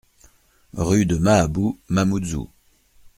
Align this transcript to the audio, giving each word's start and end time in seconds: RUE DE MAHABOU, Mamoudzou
RUE 0.77 1.05
DE 1.05 1.19
MAHABOU, 1.19 1.77
Mamoudzou 1.89 2.49